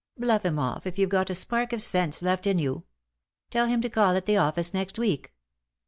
Bluff 0.17 0.43
him 0.43 0.57
off, 0.57 0.87
if 0.87 0.97
you've 0.97 1.11
got 1.11 1.29
a 1.29 1.35
spark 1.35 1.71
of 1.73 1.79
sense 1.79 2.23
left 2.23 2.47
in 2.47 2.57
you. 2.57 2.85
Tell 3.51 3.67
him 3.67 3.81
to 3.81 3.89
call 3.91 4.15
at 4.15 4.25
the 4.25 4.35
office 4.37 4.73
next 4.73 4.97
week." 4.97 5.31